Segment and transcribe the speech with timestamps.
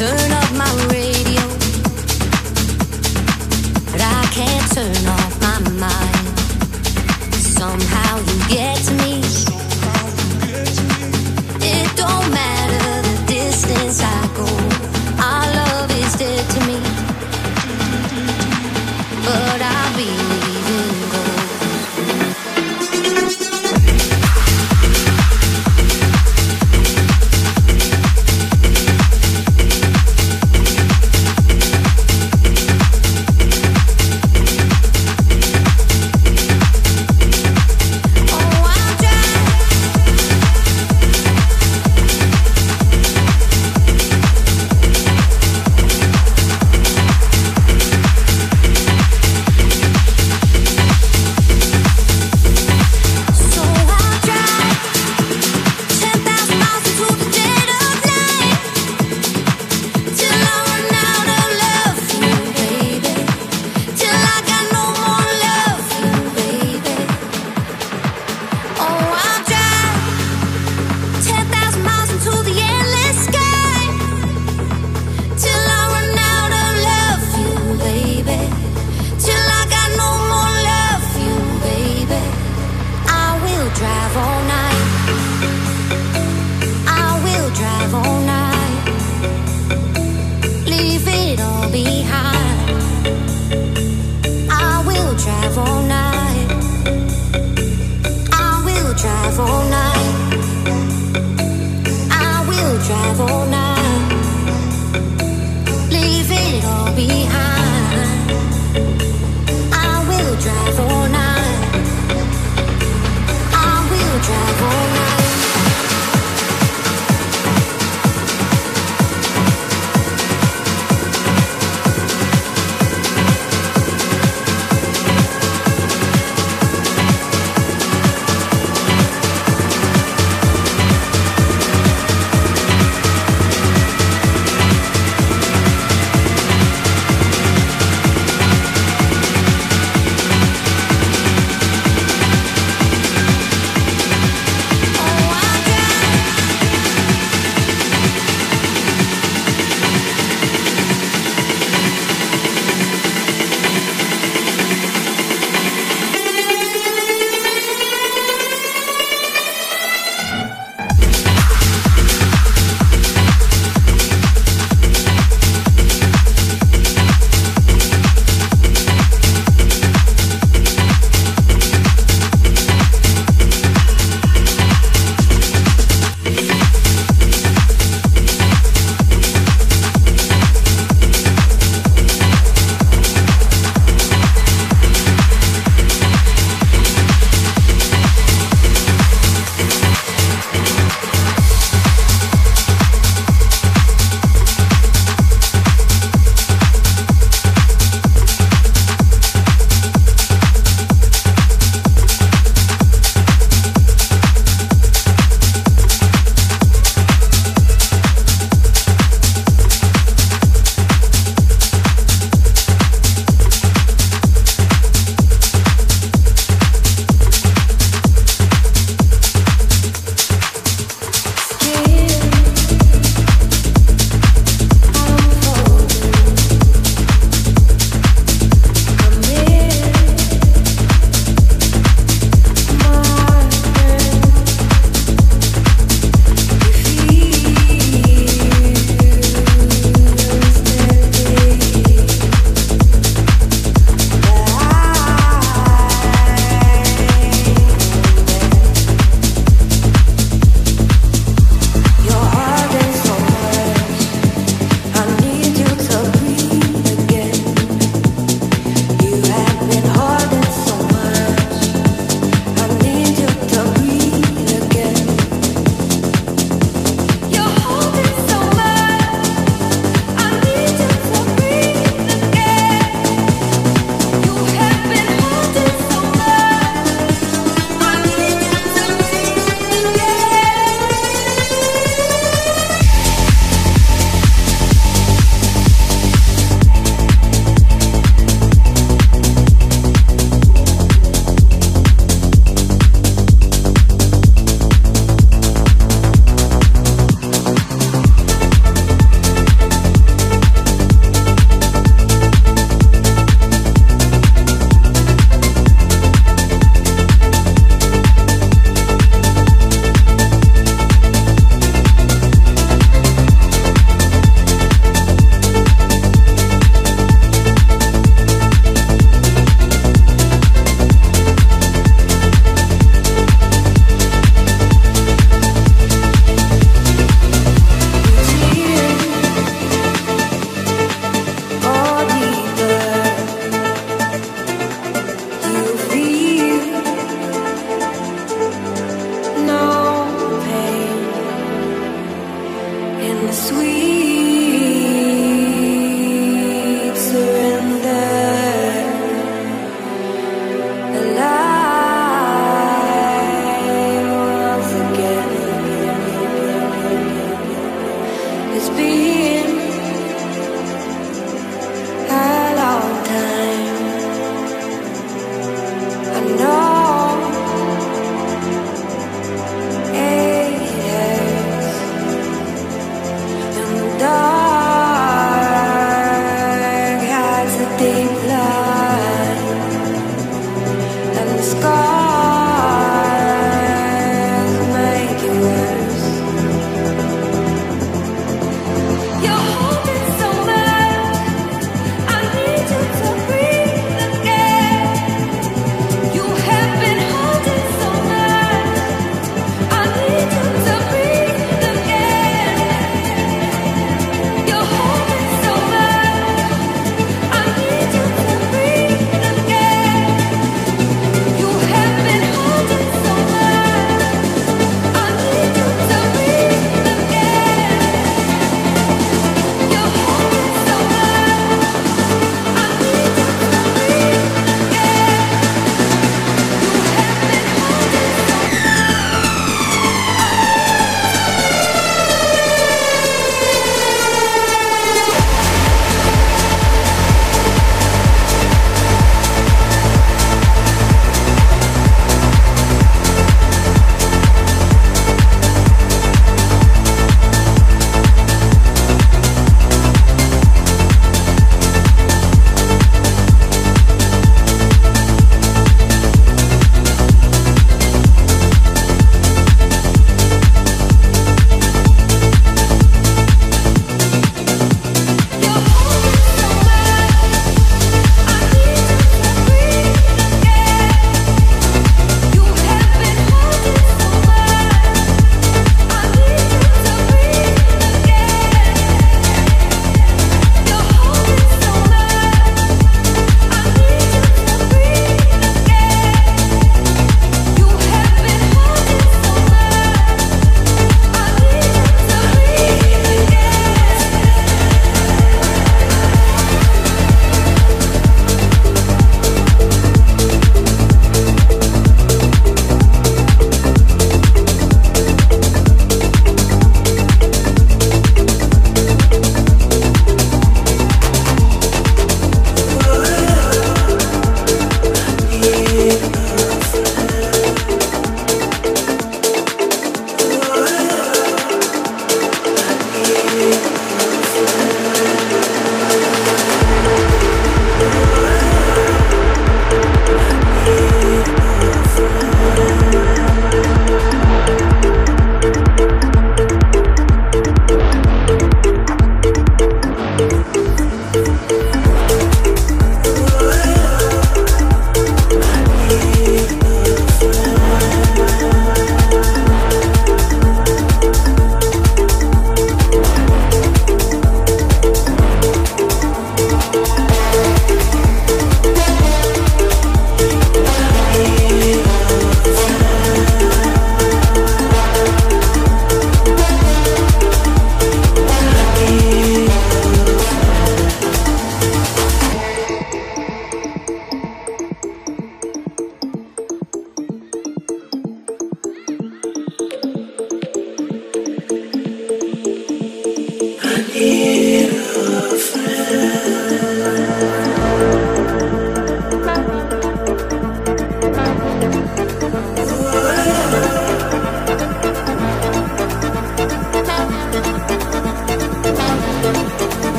[0.00, 1.42] turn off my radio,
[3.92, 6.38] but I can't turn off my mind.
[7.34, 9.09] Somehow you get to me.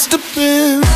[0.00, 0.89] must have been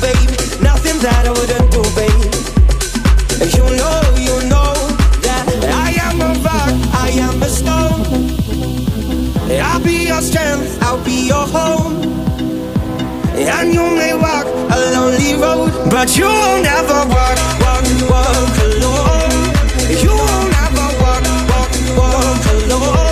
[0.00, 0.30] babe.
[0.60, 2.32] Nothing that I wouldn't do, babe.
[3.56, 4.72] You know, you know
[5.26, 5.46] that
[5.86, 8.02] I am a rock, I am a stone.
[9.60, 12.02] I'll be your strength, I'll be your home.
[13.36, 19.32] And you may walk a lonely road, but you will never walk, walk, walk alone.
[20.02, 23.03] You will never walk, walk, walk alone.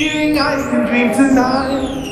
[0.00, 2.09] seeing ice and dream tonight.